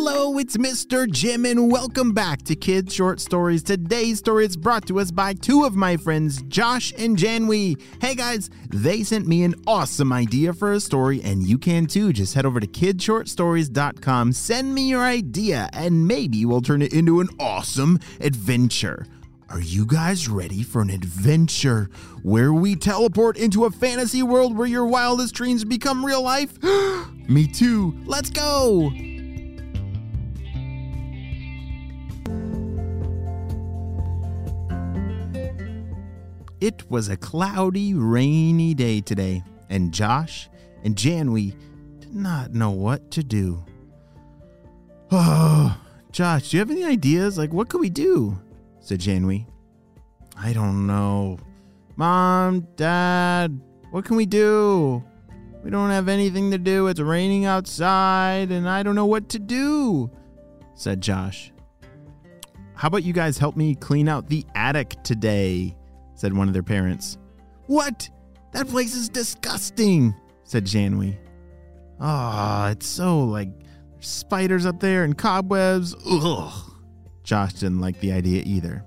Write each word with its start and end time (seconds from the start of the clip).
Hello, 0.00 0.38
it's 0.38 0.56
Mr. 0.56 1.10
Jim, 1.10 1.44
and 1.44 1.72
welcome 1.72 2.12
back 2.12 2.42
to 2.42 2.54
Kids 2.54 2.94
Short 2.94 3.18
Stories. 3.18 3.64
Today's 3.64 4.20
story 4.20 4.46
is 4.46 4.56
brought 4.56 4.86
to 4.86 5.00
us 5.00 5.10
by 5.10 5.34
two 5.34 5.64
of 5.64 5.74
my 5.74 5.96
friends, 5.96 6.40
Josh 6.42 6.94
and 6.96 7.16
Janwi. 7.16 7.82
Hey 8.00 8.14
guys, 8.14 8.48
they 8.70 9.02
sent 9.02 9.26
me 9.26 9.42
an 9.42 9.56
awesome 9.66 10.12
idea 10.12 10.52
for 10.52 10.72
a 10.72 10.78
story, 10.78 11.20
and 11.24 11.42
you 11.42 11.58
can 11.58 11.86
too. 11.86 12.12
Just 12.12 12.34
head 12.34 12.46
over 12.46 12.60
to 12.60 12.66
kidshortstories.com, 12.68 14.34
send 14.34 14.72
me 14.72 14.88
your 14.88 15.02
idea, 15.02 15.68
and 15.72 16.06
maybe 16.06 16.44
we'll 16.44 16.62
turn 16.62 16.80
it 16.80 16.92
into 16.92 17.18
an 17.18 17.28
awesome 17.40 17.98
adventure. 18.20 19.04
Are 19.50 19.60
you 19.60 19.84
guys 19.84 20.28
ready 20.28 20.62
for 20.62 20.80
an 20.80 20.90
adventure 20.90 21.90
where 22.22 22.52
we 22.52 22.76
teleport 22.76 23.36
into 23.36 23.64
a 23.64 23.70
fantasy 23.72 24.22
world 24.22 24.56
where 24.56 24.68
your 24.68 24.86
wildest 24.86 25.34
dreams 25.34 25.64
become 25.64 26.06
real 26.06 26.22
life? 26.22 26.56
Me 27.28 27.48
too. 27.48 27.98
Let's 28.06 28.30
go. 28.30 28.92
It 36.60 36.90
was 36.90 37.08
a 37.08 37.16
cloudy, 37.16 37.94
rainy 37.94 38.74
day 38.74 39.00
today, 39.00 39.44
and 39.70 39.92
Josh 39.92 40.48
and 40.82 40.96
Janwi 40.96 41.54
did 42.00 42.14
not 42.14 42.52
know 42.52 42.70
what 42.70 43.10
to 43.12 43.22
do. 43.22 43.64
Oh, 45.12 45.80
Josh, 46.12 46.50
do 46.50 46.56
you 46.56 46.60
have 46.60 46.70
any 46.70 46.84
ideas? 46.84 47.38
Like, 47.38 47.52
what 47.52 47.68
could 47.68 47.80
we 47.80 47.90
do? 47.90 48.38
said 48.80 49.00
Janwi. 49.00 49.46
I 50.36 50.52
don't 50.52 50.86
know. 50.86 51.38
Mom, 51.96 52.66
Dad, 52.76 53.60
what 53.90 54.04
can 54.04 54.16
we 54.16 54.26
do? 54.26 55.04
We 55.62 55.70
don't 55.70 55.90
have 55.90 56.08
anything 56.08 56.50
to 56.52 56.58
do. 56.58 56.86
It's 56.88 57.00
raining 57.00 57.44
outside, 57.44 58.50
and 58.50 58.68
I 58.68 58.82
don't 58.82 58.94
know 58.94 59.06
what 59.06 59.28
to 59.30 59.38
do, 59.38 60.10
said 60.74 61.00
Josh. 61.00 61.52
How 62.74 62.88
about 62.88 63.02
you 63.02 63.12
guys 63.12 63.38
help 63.38 63.56
me 63.56 63.74
clean 63.74 64.08
out 64.08 64.28
the 64.28 64.46
attic 64.54 65.02
today? 65.02 65.76
Said 66.18 66.36
one 66.36 66.48
of 66.48 66.52
their 66.52 66.64
parents. 66.64 67.16
What? 67.66 68.10
That 68.52 68.66
place 68.66 68.96
is 68.96 69.08
disgusting, 69.08 70.16
said 70.42 70.64
Janwi. 70.64 71.16
Ah, 72.00 72.66
oh, 72.66 72.70
it's 72.72 72.88
so 72.88 73.20
like 73.20 73.48
there's 73.92 74.08
spiders 74.08 74.66
up 74.66 74.80
there 74.80 75.04
and 75.04 75.16
cobwebs. 75.16 75.94
Ugh. 76.10 76.72
Josh 77.22 77.52
didn't 77.52 77.80
like 77.80 78.00
the 78.00 78.10
idea 78.10 78.42
either. 78.44 78.84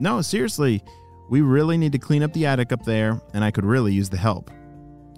No, 0.00 0.20
seriously, 0.20 0.84
we 1.30 1.40
really 1.40 1.78
need 1.78 1.92
to 1.92 1.98
clean 1.98 2.22
up 2.22 2.34
the 2.34 2.44
attic 2.44 2.72
up 2.72 2.84
there, 2.84 3.22
and 3.32 3.42
I 3.42 3.50
could 3.50 3.64
really 3.64 3.94
use 3.94 4.10
the 4.10 4.18
help. 4.18 4.50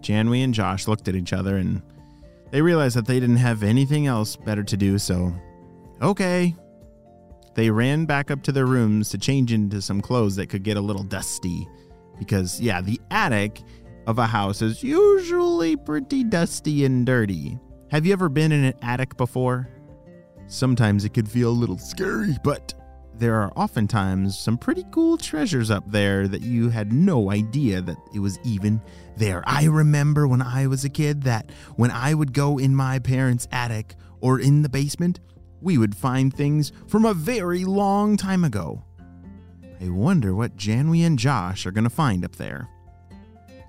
Janwi 0.01 0.45
and 0.45 0.55
Josh 0.55 0.87
looked 0.87 1.09
at 1.09 1.17
each 1.17 1.33
other 1.33 1.57
and 1.57 1.83
they 2.53 2.63
realized 2.63 2.95
that 2.95 3.07
they 3.07 3.19
didn't 3.19 3.39
have 3.39 3.65
anything 3.65 4.07
else 4.07 4.37
better 4.37 4.63
to 4.63 4.77
do, 4.77 4.97
so 4.97 5.35
okay, 6.01 6.55
they 7.55 7.71
ran 7.71 8.07
back 8.07 8.31
up 8.31 8.43
to 8.45 8.53
their 8.53 8.67
rooms 8.67 9.11
to 9.11 9.19
change 9.19 9.53
into 9.53 9.83
some 9.83 10.01
clothes 10.01 10.37
that 10.37 10.49
could 10.49 10.63
get 10.63 10.77
a 10.77 10.81
little 10.81 11.03
dusty. 11.03 11.69
Because, 12.19 12.61
yeah, 12.61 12.81
the 12.81 13.01
attic 13.11 13.63
of 14.07 14.19
a 14.19 14.27
house 14.27 14.63
is 14.63 14.83
usually 14.83 15.77
pretty 15.77 16.25
dusty 16.25 16.85
and 16.85 17.07
dirty. 17.07 17.59
Have 17.91 18.07
you 18.07 18.13
ever 18.13 18.29
been 18.29 18.53
in 18.53 18.65
an 18.65 18.75
attic 18.83 19.17
before? 19.17 19.69
Sometimes 20.47 21.05
it 21.05 21.15
could 21.15 21.29
feel 21.29 21.51
a 21.51 21.53
little 21.53 21.79
scary, 21.79 22.37
but 22.43 22.75
there 23.15 23.37
are 23.37 23.53
oftentimes 23.55 24.39
some 24.39 24.57
pretty 24.57 24.85
cool 24.91 25.17
treasures 25.17 25.71
up 25.71 25.85
there 25.91 26.27
that 26.29 26.43
you 26.43 26.71
had 26.71 26.93
no 26.93 27.31
idea 27.31 27.81
that 27.81 27.97
it 28.15 28.19
was 28.19 28.39
even 28.43 28.81
there. 29.17 29.43
I 29.47 29.67
remember 29.67 30.27
when 30.27 30.43
I 30.43 30.67
was 30.67 30.85
a 30.85 30.89
kid 30.89 31.23
that 31.23 31.51
when 31.77 31.91
I 31.91 32.15
would 32.15 32.33
go 32.33 32.59
in 32.59 32.75
my 32.75 32.99
parents' 32.99 33.47
attic 33.53 33.95
or 34.21 34.41
in 34.41 34.63
the 34.63 34.69
basement, 34.69 35.21
we 35.63 35.79
would 35.79 35.97
find 35.97 36.35
things 36.35 36.73
from 36.87 37.05
a 37.05 37.15
very 37.15 37.65
long 37.65 38.17
time 38.17 38.45
ago. 38.45 38.83
I 39.81 39.89
wonder 39.89 40.35
what 40.35 40.57
Janwi 40.57 41.05
and 41.07 41.19
Josh 41.19 41.67
are 41.67 41.73
going 41.73 41.85
to 41.85 41.91
find 41.91 42.25
up 42.25 42.37
there. 42.37 42.69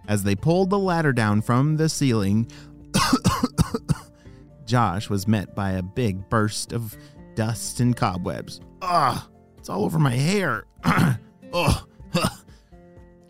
As 0.08 0.24
they 0.24 0.36
pulled 0.36 0.70
the 0.70 0.80
ladder 0.80 1.14
down 1.14 1.42
from 1.42 1.78
the 1.78 1.88
ceiling, 1.88 2.52
Josh 4.66 5.10
was 5.10 5.28
met 5.28 5.56
by 5.56 5.72
a 5.72 5.82
big 5.82 6.30
burst 6.30 6.74
of 6.74 6.96
dust 7.36 7.80
and 7.80 7.96
cobwebs. 7.96 8.60
Ugh, 8.82 9.22
it's 9.58 9.70
all 9.70 9.86
over 9.86 10.00
my 10.00 10.14
hair. 10.14 10.66
Ugh. 10.84 11.90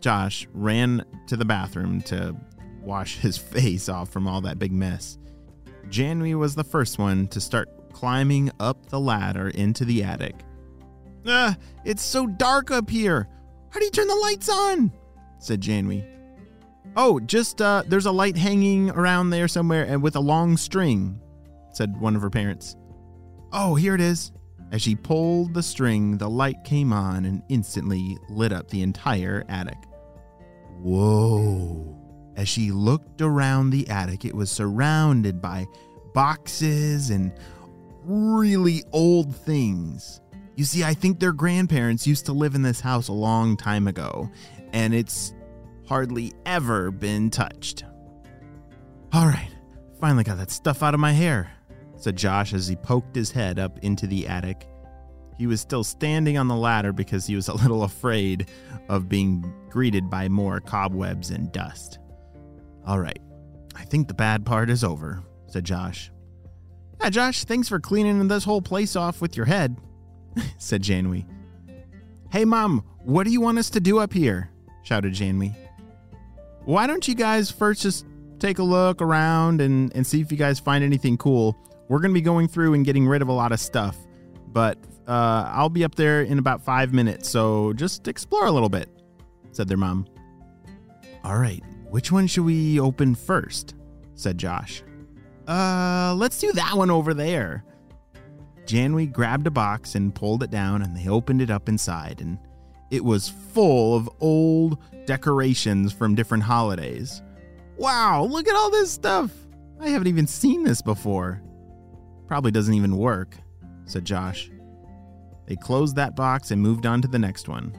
Josh 0.00 0.46
ran 0.52 1.04
to 1.28 1.36
the 1.36 1.44
bathroom 1.44 2.02
to 2.02 2.36
wash 2.82 3.18
his 3.18 3.38
face 3.54 3.88
off 3.88 4.10
from 4.10 4.26
all 4.26 4.40
that 4.42 4.58
big 4.58 4.72
mess. 4.72 5.18
Janwi 5.88 6.36
was 6.36 6.54
the 6.54 6.64
first 6.64 6.98
one 6.98 7.28
to 7.28 7.40
start 7.40 7.68
climbing 7.94 8.50
up 8.60 8.86
the 8.86 9.00
ladder 9.00 9.48
into 9.48 9.86
the 9.86 10.02
attic. 10.02 10.34
Ah, 11.26 11.56
it's 11.84 12.02
so 12.02 12.26
dark 12.26 12.70
up 12.70 12.90
here. 12.90 13.28
How 13.70 13.78
do 13.80 13.86
you 13.86 13.90
turn 13.90 14.08
the 14.08 14.14
lights 14.14 14.50
on? 14.50 14.92
said 15.38 15.60
Janwi. 15.62 16.06
Oh, 16.96 17.18
just 17.20 17.62
uh, 17.62 17.82
there's 17.86 18.06
a 18.06 18.12
light 18.12 18.36
hanging 18.36 18.90
around 18.90 19.30
there 19.30 19.48
somewhere 19.48 19.84
and 19.84 20.02
with 20.02 20.16
a 20.16 20.20
long 20.20 20.56
string, 20.56 21.18
said 21.72 21.98
one 22.00 22.14
of 22.14 22.22
her 22.22 22.30
parents. 22.30 22.76
Oh, 23.52 23.74
here 23.74 23.94
it 23.94 24.00
is. 24.00 24.32
As 24.70 24.82
she 24.82 24.96
pulled 24.96 25.54
the 25.54 25.62
string, 25.62 26.18
the 26.18 26.28
light 26.28 26.64
came 26.64 26.92
on 26.92 27.24
and 27.24 27.42
instantly 27.48 28.18
lit 28.28 28.52
up 28.52 28.68
the 28.68 28.82
entire 28.82 29.44
attic. 29.48 29.78
Whoa. 30.80 31.96
As 32.36 32.48
she 32.48 32.70
looked 32.72 33.22
around 33.22 33.70
the 33.70 33.88
attic, 33.88 34.24
it 34.24 34.34
was 34.34 34.50
surrounded 34.50 35.40
by 35.40 35.66
boxes 36.12 37.10
and 37.10 37.32
really 38.04 38.84
old 38.92 39.34
things. 39.34 40.20
You 40.56 40.64
see, 40.64 40.84
I 40.84 40.94
think 40.94 41.18
their 41.18 41.32
grandparents 41.32 42.06
used 42.06 42.26
to 42.26 42.32
live 42.32 42.54
in 42.54 42.62
this 42.62 42.80
house 42.80 43.08
a 43.08 43.12
long 43.12 43.56
time 43.56 43.88
ago, 43.88 44.30
and 44.72 44.94
it's 44.94 45.34
hardly 45.86 46.32
ever 46.46 46.90
been 46.90 47.30
touched. 47.30 47.84
All 49.12 49.26
right, 49.26 49.50
finally 50.00 50.24
got 50.24 50.38
that 50.38 50.50
stuff 50.50 50.82
out 50.82 50.94
of 50.94 51.00
my 51.00 51.12
hair, 51.12 51.50
said 51.96 52.16
Josh 52.16 52.52
as 52.52 52.68
he 52.68 52.76
poked 52.76 53.16
his 53.16 53.30
head 53.30 53.58
up 53.58 53.78
into 53.80 54.06
the 54.06 54.28
attic. 54.28 54.68
He 55.36 55.48
was 55.48 55.60
still 55.60 55.82
standing 55.82 56.38
on 56.38 56.46
the 56.46 56.56
ladder 56.56 56.92
because 56.92 57.26
he 57.26 57.34
was 57.34 57.48
a 57.48 57.54
little 57.54 57.82
afraid 57.82 58.48
of 58.88 59.08
being 59.08 59.52
greeted 59.70 60.08
by 60.08 60.28
more 60.28 60.60
cobwebs 60.60 61.30
and 61.30 61.50
dust. 61.50 61.98
All 62.86 63.00
right, 63.00 63.20
I 63.74 63.84
think 63.84 64.06
the 64.06 64.14
bad 64.14 64.46
part 64.46 64.70
is 64.70 64.84
over, 64.84 65.22
said 65.46 65.64
Josh. 65.64 66.12
Yeah, 67.00 67.10
Josh, 67.10 67.44
thanks 67.44 67.68
for 67.68 67.80
cleaning 67.80 68.26
this 68.28 68.44
whole 68.44 68.62
place 68.62 68.96
off 68.96 69.20
with 69.20 69.36
your 69.36 69.46
head, 69.46 69.76
said 70.58 70.82
Janwi. 70.82 71.26
Hey, 72.30 72.44
Mom, 72.44 72.84
what 73.04 73.24
do 73.24 73.30
you 73.30 73.40
want 73.40 73.58
us 73.58 73.70
to 73.70 73.80
do 73.80 73.98
up 73.98 74.12
here? 74.12 74.50
shouted 74.82 75.14
Janwi. 75.14 75.54
Why 76.64 76.86
don't 76.86 77.06
you 77.06 77.14
guys 77.14 77.50
first 77.50 77.82
just 77.82 78.06
take 78.38 78.58
a 78.58 78.62
look 78.62 79.00
around 79.02 79.60
and, 79.60 79.94
and 79.94 80.06
see 80.06 80.20
if 80.20 80.30
you 80.32 80.38
guys 80.38 80.58
find 80.58 80.82
anything 80.82 81.16
cool? 81.16 81.56
We're 81.88 82.00
going 82.00 82.10
to 82.10 82.14
be 82.14 82.22
going 82.22 82.48
through 82.48 82.74
and 82.74 82.84
getting 82.84 83.06
rid 83.06 83.22
of 83.22 83.28
a 83.28 83.32
lot 83.32 83.52
of 83.52 83.60
stuff, 83.60 83.96
but 84.48 84.78
uh, 85.06 85.50
I'll 85.52 85.68
be 85.68 85.84
up 85.84 85.94
there 85.94 86.22
in 86.22 86.38
about 86.38 86.64
five 86.64 86.92
minutes, 86.94 87.28
so 87.28 87.72
just 87.74 88.08
explore 88.08 88.46
a 88.46 88.50
little 88.50 88.70
bit, 88.70 88.88
said 89.52 89.68
their 89.68 89.76
mom. 89.76 90.06
All 91.22 91.38
right, 91.38 91.62
which 91.90 92.10
one 92.10 92.26
should 92.26 92.44
we 92.44 92.80
open 92.80 93.14
first? 93.14 93.74
said 94.14 94.38
Josh. 94.38 94.82
Uh, 95.46 96.14
let's 96.16 96.38
do 96.38 96.52
that 96.52 96.74
one 96.74 96.90
over 96.90 97.14
there. 97.14 97.64
Janwi 98.66 99.12
grabbed 99.12 99.46
a 99.46 99.50
box 99.50 99.94
and 99.94 100.14
pulled 100.14 100.42
it 100.42 100.50
down, 100.50 100.82
and 100.82 100.96
they 100.96 101.08
opened 101.08 101.42
it 101.42 101.50
up 101.50 101.68
inside, 101.68 102.20
and 102.20 102.38
it 102.90 103.04
was 103.04 103.28
full 103.28 103.94
of 103.96 104.08
old 104.20 104.78
decorations 105.06 105.92
from 105.92 106.14
different 106.14 106.44
holidays. 106.44 107.22
Wow, 107.76 108.24
look 108.24 108.48
at 108.48 108.54
all 108.54 108.70
this 108.70 108.90
stuff! 108.90 109.30
I 109.80 109.88
haven't 109.88 110.08
even 110.08 110.26
seen 110.26 110.62
this 110.62 110.80
before. 110.80 111.42
Probably 112.26 112.50
doesn't 112.50 112.74
even 112.74 112.96
work, 112.96 113.36
said 113.84 114.04
Josh. 114.04 114.50
They 115.46 115.56
closed 115.56 115.96
that 115.96 116.16
box 116.16 116.50
and 116.50 116.62
moved 116.62 116.86
on 116.86 117.02
to 117.02 117.08
the 117.08 117.18
next 117.18 117.48
one. 117.48 117.76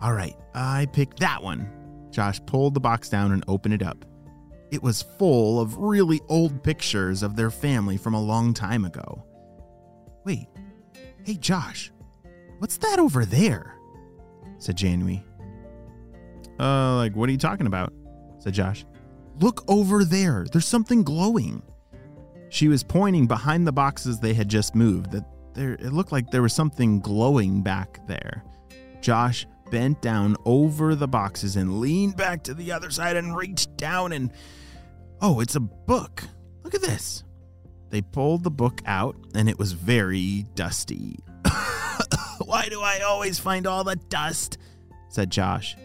All 0.00 0.14
right, 0.14 0.36
I 0.54 0.86
picked 0.92 1.20
that 1.20 1.42
one. 1.42 1.68
Josh 2.10 2.40
pulled 2.46 2.74
the 2.74 2.80
box 2.80 3.08
down 3.08 3.32
and 3.32 3.44
opened 3.48 3.74
it 3.74 3.82
up. 3.82 4.04
It 4.74 4.82
was 4.82 5.02
full 5.02 5.60
of 5.60 5.76
really 5.76 6.20
old 6.28 6.64
pictures 6.64 7.22
of 7.22 7.36
their 7.36 7.52
family 7.52 7.96
from 7.96 8.12
a 8.12 8.20
long 8.20 8.52
time 8.52 8.84
ago. 8.84 9.24
Wait, 10.24 10.48
hey 11.22 11.34
Josh, 11.34 11.92
what's 12.58 12.76
that 12.78 12.98
over 12.98 13.24
there? 13.24 13.76
said 14.58 14.76
Janwi. 14.76 15.22
Uh, 16.58 16.96
like, 16.96 17.14
what 17.14 17.28
are 17.28 17.32
you 17.32 17.38
talking 17.38 17.68
about? 17.68 17.92
said 18.40 18.54
Josh. 18.54 18.84
Look 19.38 19.62
over 19.68 20.04
there. 20.04 20.44
There's 20.50 20.66
something 20.66 21.04
glowing. 21.04 21.62
She 22.48 22.66
was 22.66 22.82
pointing 22.82 23.28
behind 23.28 23.68
the 23.68 23.72
boxes 23.72 24.18
they 24.18 24.34
had 24.34 24.48
just 24.48 24.74
moved. 24.74 25.12
That 25.12 25.24
there 25.54 25.74
it 25.74 25.92
looked 25.92 26.10
like 26.10 26.32
there 26.32 26.42
was 26.42 26.52
something 26.52 26.98
glowing 26.98 27.62
back 27.62 28.04
there. 28.08 28.42
Josh 29.00 29.46
bent 29.70 30.02
down 30.02 30.36
over 30.44 30.96
the 30.96 31.06
boxes 31.06 31.54
and 31.54 31.78
leaned 31.78 32.16
back 32.16 32.42
to 32.42 32.54
the 32.54 32.72
other 32.72 32.90
side 32.90 33.16
and 33.16 33.36
reached 33.36 33.76
down 33.76 34.12
and 34.12 34.32
Oh, 35.26 35.40
it's 35.40 35.54
a 35.54 35.60
book. 35.60 36.22
Look 36.64 36.74
at 36.74 36.82
this. 36.82 37.24
They 37.88 38.02
pulled 38.02 38.44
the 38.44 38.50
book 38.50 38.82
out, 38.84 39.16
and 39.34 39.48
it 39.48 39.58
was 39.58 39.72
very 39.72 40.44
dusty. 40.54 41.18
Why 42.44 42.68
do 42.68 42.82
I 42.82 43.00
always 43.00 43.38
find 43.38 43.66
all 43.66 43.84
the 43.84 43.96
dust? 43.96 44.58
said 45.08 45.30
Josh. 45.30 45.78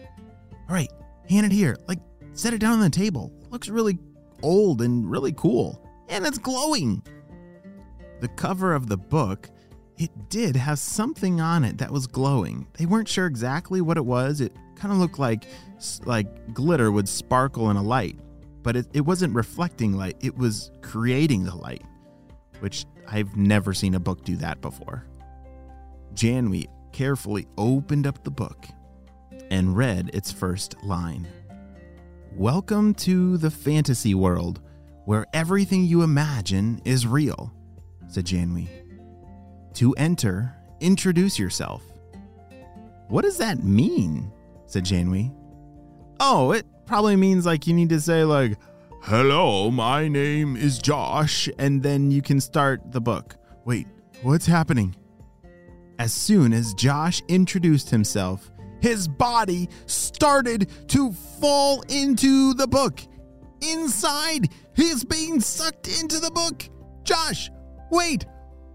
All 0.68 0.74
right, 0.74 0.92
hand 1.30 1.46
it 1.46 1.52
here. 1.52 1.78
Like, 1.88 2.00
set 2.34 2.52
it 2.52 2.58
down 2.58 2.74
on 2.74 2.80
the 2.80 2.90
table. 2.90 3.32
looks 3.48 3.70
really 3.70 3.98
old 4.42 4.82
and 4.82 5.10
really 5.10 5.32
cool. 5.32 5.88
And 6.10 6.26
it's 6.26 6.36
glowing. 6.36 7.02
The 8.20 8.28
cover 8.28 8.74
of 8.74 8.88
the 8.88 8.98
book, 8.98 9.48
it 9.96 10.10
did 10.28 10.54
have 10.54 10.78
something 10.78 11.40
on 11.40 11.64
it 11.64 11.78
that 11.78 11.90
was 11.90 12.06
glowing. 12.06 12.66
They 12.74 12.84
weren't 12.84 13.08
sure 13.08 13.26
exactly 13.26 13.80
what 13.80 13.96
it 13.96 14.04
was. 14.04 14.42
It 14.42 14.54
kind 14.76 14.92
of 14.92 14.98
looked 14.98 15.18
like 15.18 15.46
like 16.04 16.52
glitter 16.52 16.92
would 16.92 17.08
sparkle 17.08 17.70
in 17.70 17.78
a 17.78 17.82
light, 17.82 18.18
but 18.62 18.76
it, 18.76 18.86
it 18.92 19.00
wasn't 19.00 19.34
reflecting 19.34 19.92
light. 19.92 20.16
It 20.20 20.36
was 20.36 20.70
creating 20.82 21.44
the 21.44 21.54
light, 21.54 21.82
which 22.60 22.84
I've 23.08 23.36
never 23.36 23.74
seen 23.74 23.94
a 23.94 24.00
book 24.00 24.24
do 24.24 24.36
that 24.36 24.60
before. 24.60 25.06
Janwi 26.14 26.66
carefully 26.92 27.46
opened 27.56 28.06
up 28.06 28.24
the 28.24 28.30
book 28.30 28.66
and 29.50 29.76
read 29.76 30.10
its 30.12 30.30
first 30.30 30.76
line. 30.82 31.26
Welcome 32.36 32.94
to 32.94 33.36
the 33.38 33.50
fantasy 33.50 34.14
world 34.14 34.60
where 35.04 35.26
everything 35.32 35.84
you 35.84 36.02
imagine 36.02 36.80
is 36.84 37.06
real, 37.06 37.52
said 38.08 38.26
Janwi. 38.26 38.68
To 39.74 39.92
enter, 39.94 40.54
introduce 40.80 41.38
yourself. 41.38 41.82
What 43.08 43.22
does 43.22 43.38
that 43.38 43.64
mean? 43.64 44.32
said 44.66 44.84
Janwi. 44.84 45.34
Oh, 46.20 46.52
it 46.52 46.66
probably 46.90 47.14
means 47.14 47.46
like 47.46 47.68
you 47.68 47.72
need 47.72 47.88
to 47.88 48.00
say, 48.00 48.24
like, 48.24 48.58
hello, 49.02 49.70
my 49.70 50.08
name 50.08 50.56
is 50.56 50.76
Josh, 50.76 51.48
and 51.56 51.80
then 51.80 52.10
you 52.10 52.20
can 52.20 52.40
start 52.40 52.80
the 52.90 53.00
book. 53.00 53.36
Wait, 53.64 53.86
what's 54.22 54.44
happening? 54.44 54.96
As 56.00 56.12
soon 56.12 56.52
as 56.52 56.74
Josh 56.74 57.22
introduced 57.28 57.90
himself, 57.90 58.50
his 58.80 59.06
body 59.06 59.68
started 59.86 60.68
to 60.88 61.12
fall 61.12 61.82
into 61.82 62.54
the 62.54 62.66
book. 62.66 63.00
Inside, 63.60 64.52
he's 64.74 65.04
being 65.04 65.38
sucked 65.38 65.86
into 66.02 66.18
the 66.18 66.32
book. 66.32 66.68
Josh, 67.04 67.52
wait, 67.92 68.26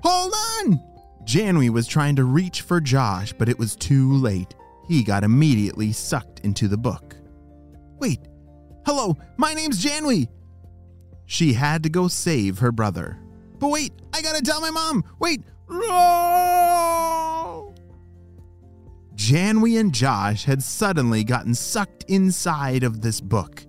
hold 0.03 0.31
on. 0.33 0.79
Janwi 1.25 1.69
was 1.69 1.85
trying 1.85 2.15
to 2.15 2.23
reach 2.23 2.61
for 2.61 2.79
Josh, 2.79 3.33
but 3.33 3.49
it 3.49 3.59
was 3.59 3.75
too 3.75 4.13
late. 4.13 4.55
He 4.87 5.03
got 5.03 5.25
immediately 5.25 5.91
sucked 5.91 6.39
into 6.45 6.69
the 6.69 6.77
book. 6.77 7.14
Wait, 7.99 8.19
hello, 8.85 9.17
my 9.37 9.53
name's 9.53 9.83
Janwi. 9.83 10.27
She 11.25 11.53
had 11.53 11.83
to 11.83 11.89
go 11.89 12.07
save 12.07 12.59
her 12.59 12.71
brother. 12.71 13.19
But 13.59 13.69
wait, 13.69 13.93
I 14.13 14.21
gotta 14.21 14.41
tell 14.41 14.61
my 14.61 14.69
mom. 14.69 15.03
Wait! 15.19 15.41
Janwi 19.15 19.79
and 19.79 19.93
Josh 19.93 20.43
had 20.43 20.61
suddenly 20.61 21.23
gotten 21.23 21.55
sucked 21.55 22.03
inside 22.07 22.83
of 22.83 23.01
this 23.01 23.21
book. 23.21 23.65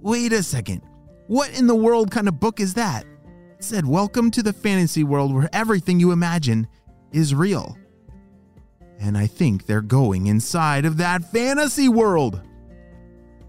Wait 0.00 0.32
a 0.32 0.42
second. 0.42 0.82
What 1.28 1.56
in 1.56 1.66
the 1.66 1.74
world 1.74 2.10
kind 2.10 2.28
of 2.28 2.40
book 2.40 2.60
is 2.60 2.74
that? 2.74 3.06
It 3.58 3.64
said, 3.64 3.86
Welcome 3.86 4.30
to 4.32 4.42
the 4.42 4.52
fantasy 4.52 5.04
world 5.04 5.32
where 5.32 5.48
everything 5.52 6.00
you 6.00 6.10
imagine 6.10 6.66
is 7.12 7.34
real. 7.34 7.78
And 8.98 9.16
I 9.16 9.26
think 9.26 9.64
they're 9.64 9.80
going 9.80 10.26
inside 10.26 10.84
of 10.84 10.96
that 10.98 11.30
fantasy 11.30 11.88
world. 11.88 12.42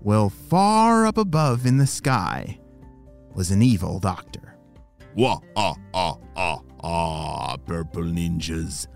Well, 0.04 0.30
far 0.30 1.06
up 1.06 1.18
above 1.18 1.66
in 1.66 1.78
the 1.78 1.88
sky 1.88 2.60
was 3.34 3.52
an 3.52 3.62
evil 3.62 4.00
doctor. 4.00 4.58
Wah, 5.16 5.40
ah, 5.56 5.76
ah, 5.94 6.18
ah, 6.36 6.60
ah, 6.84 7.56
purple 7.66 8.04
ninjas. 8.04 8.88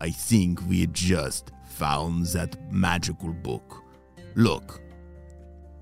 I 0.00 0.10
think 0.10 0.60
we 0.68 0.88
just 0.88 1.52
found 1.68 2.26
that 2.26 2.56
magical 2.72 3.32
book. 3.32 3.84
Look. 4.34 4.80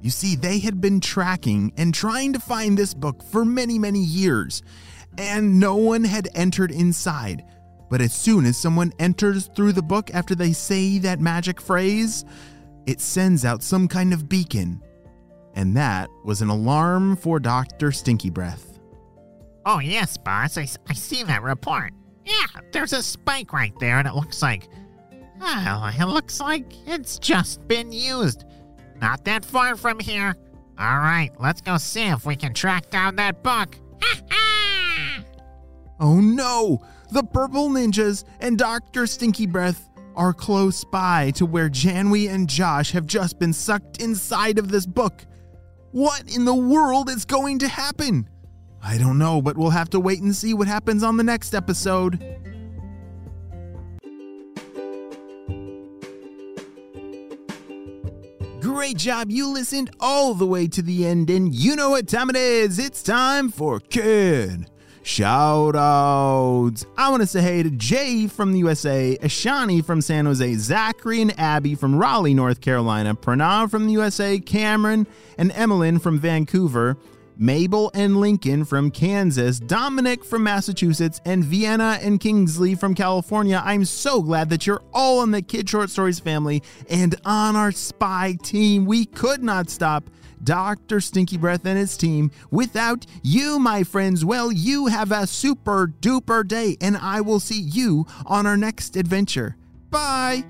You 0.02 0.10
see, 0.10 0.36
they 0.36 0.58
had 0.58 0.82
been 0.82 1.00
tracking 1.00 1.72
and 1.78 1.94
trying 1.94 2.34
to 2.34 2.38
find 2.38 2.76
this 2.76 2.92
book 2.92 3.22
for 3.22 3.46
many, 3.46 3.78
many 3.78 4.00
years, 4.00 4.62
and 5.16 5.58
no 5.58 5.76
one 5.76 6.04
had 6.04 6.28
entered 6.34 6.72
inside. 6.72 7.42
But 7.88 8.02
as 8.02 8.12
soon 8.12 8.44
as 8.44 8.58
someone 8.58 8.92
enters 8.98 9.48
through 9.56 9.72
the 9.72 9.82
book 9.82 10.10
after 10.12 10.34
they 10.34 10.52
say 10.52 10.98
that 10.98 11.20
magic 11.20 11.58
phrase, 11.58 12.26
it 12.88 13.02
sends 13.02 13.44
out 13.44 13.62
some 13.62 13.86
kind 13.86 14.14
of 14.14 14.30
beacon. 14.30 14.82
And 15.54 15.76
that 15.76 16.08
was 16.24 16.40
an 16.40 16.48
alarm 16.48 17.16
for 17.16 17.38
Dr. 17.38 17.92
Stinky 17.92 18.30
Breath. 18.30 18.78
Oh, 19.66 19.78
yes, 19.78 20.16
boss. 20.16 20.56
I, 20.56 20.66
I 20.88 20.94
see 20.94 21.22
that 21.24 21.42
report. 21.42 21.92
Yeah, 22.24 22.62
there's 22.72 22.94
a 22.94 23.02
spike 23.02 23.52
right 23.52 23.74
there, 23.78 23.98
and 23.98 24.08
it 24.08 24.14
looks 24.14 24.40
like. 24.40 24.68
Well, 25.38 25.86
it 25.86 26.04
looks 26.06 26.40
like 26.40 26.64
it's 26.86 27.18
just 27.18 27.68
been 27.68 27.92
used. 27.92 28.44
Not 29.02 29.24
that 29.26 29.44
far 29.44 29.76
from 29.76 29.98
here. 29.98 30.34
All 30.78 30.98
right, 30.98 31.30
let's 31.38 31.60
go 31.60 31.76
see 31.76 32.04
if 32.04 32.24
we 32.24 32.36
can 32.36 32.54
track 32.54 32.88
down 32.88 33.16
that 33.16 33.42
book. 33.42 33.76
oh 36.00 36.20
no! 36.20 36.80
The 37.10 37.22
Purple 37.22 37.68
Ninjas 37.68 38.24
and 38.40 38.56
Dr. 38.58 39.06
Stinky 39.06 39.46
Breath 39.46 39.87
are 40.18 40.34
close 40.34 40.84
by 40.84 41.30
to 41.30 41.46
where 41.46 41.70
Janwi 41.70 42.28
and 42.28 42.48
Josh 42.48 42.90
have 42.90 43.06
just 43.06 43.38
been 43.38 43.52
sucked 43.52 44.02
inside 44.02 44.58
of 44.58 44.68
this 44.68 44.84
book. 44.84 45.24
What 45.92 46.34
in 46.34 46.44
the 46.44 46.54
world 46.54 47.08
is 47.08 47.24
going 47.24 47.60
to 47.60 47.68
happen? 47.68 48.28
I 48.82 48.98
don't 48.98 49.16
know, 49.16 49.40
but 49.40 49.56
we'll 49.56 49.70
have 49.70 49.90
to 49.90 50.00
wait 50.00 50.20
and 50.20 50.34
see 50.34 50.54
what 50.54 50.66
happens 50.66 51.04
on 51.04 51.16
the 51.16 51.22
next 51.22 51.54
episode. 51.54 52.18
Great 58.60 58.96
job. 58.96 59.30
You 59.30 59.52
listened 59.52 59.90
all 60.00 60.34
the 60.34 60.46
way 60.46 60.66
to 60.66 60.82
the 60.82 61.06
end, 61.06 61.30
and 61.30 61.54
you 61.54 61.76
know 61.76 61.90
what 61.90 62.08
time 62.08 62.28
it 62.28 62.36
is. 62.36 62.78
It's 62.80 63.04
time 63.04 63.50
for 63.50 63.78
Kid 63.78 64.68
Shout 65.08 65.74
outs. 65.74 66.84
I 66.98 67.08
want 67.08 67.22
to 67.22 67.26
say 67.26 67.40
hey 67.40 67.62
to 67.62 67.70
Jay 67.70 68.26
from 68.26 68.52
the 68.52 68.58
USA, 68.58 69.16
Ashani 69.22 69.82
from 69.82 70.02
San 70.02 70.26
Jose, 70.26 70.54
Zachary 70.56 71.22
and 71.22 71.36
Abby 71.40 71.74
from 71.74 71.96
Raleigh, 71.96 72.34
North 72.34 72.60
Carolina, 72.60 73.14
Pranav 73.14 73.70
from 73.70 73.86
the 73.86 73.92
USA, 73.94 74.38
Cameron 74.38 75.06
and 75.38 75.50
Emmeline 75.52 75.98
from 75.98 76.18
Vancouver. 76.18 76.98
Mabel 77.38 77.90
and 77.94 78.16
Lincoln 78.16 78.64
from 78.64 78.90
Kansas, 78.90 79.60
Dominic 79.60 80.24
from 80.24 80.42
Massachusetts, 80.42 81.20
and 81.24 81.44
Vienna 81.44 81.98
and 82.02 82.18
Kingsley 82.18 82.74
from 82.74 82.94
California. 82.94 83.62
I'm 83.64 83.84
so 83.84 84.20
glad 84.20 84.50
that 84.50 84.66
you're 84.66 84.82
all 84.92 85.22
in 85.22 85.30
the 85.30 85.40
Kid 85.40 85.68
Short 85.68 85.88
Stories 85.88 86.18
family 86.18 86.62
and 86.90 87.14
on 87.24 87.54
our 87.54 87.70
spy 87.70 88.36
team. 88.42 88.86
We 88.86 89.06
could 89.06 89.42
not 89.42 89.70
stop 89.70 90.10
Dr. 90.42 91.00
Stinky 91.00 91.36
Breath 91.36 91.64
and 91.64 91.78
his 91.78 91.96
team 91.96 92.30
without 92.50 93.06
you, 93.22 93.58
my 93.58 93.84
friends. 93.84 94.24
Well, 94.24 94.50
you 94.50 94.86
have 94.86 95.12
a 95.12 95.26
super 95.26 95.92
duper 96.00 96.46
day, 96.46 96.76
and 96.80 96.96
I 96.96 97.20
will 97.20 97.40
see 97.40 97.60
you 97.60 98.06
on 98.26 98.46
our 98.46 98.56
next 98.56 98.96
adventure. 98.96 99.56
Bye. 99.90 100.44